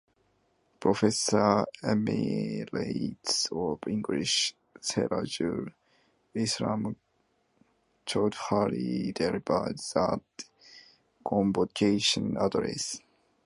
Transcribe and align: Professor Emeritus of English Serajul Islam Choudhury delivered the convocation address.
Professor 0.79 1.63
Emeritus 1.83 3.47
of 3.51 3.77
English 3.87 4.55
Serajul 4.79 5.71
Islam 6.33 6.95
Choudhury 8.07 9.13
delivered 9.13 9.77
the 9.77 10.19
convocation 11.23 12.35
address. 12.35 12.99